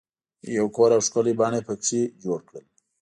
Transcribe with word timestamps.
یو 0.57 0.65
کور 0.75 0.89
او 0.95 1.01
ښکلی 1.07 1.33
بڼ 1.39 1.51
یې 1.57 1.61
په 1.67 1.73
کې 1.83 1.99
جوړ 2.23 2.39
کړل. 2.47 2.65